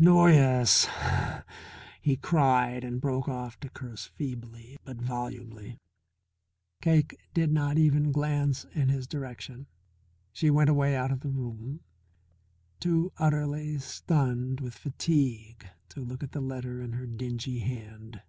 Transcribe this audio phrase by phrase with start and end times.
[0.00, 0.88] "Noyes"
[2.02, 5.78] he cried and broke off to curse feebly but volubly.
[6.82, 9.68] Cake did not even glance in his direction.
[10.32, 11.84] She went away out of the room,
[12.80, 18.22] too utterly stunned with fatigue to look at the letter in her dingy hand.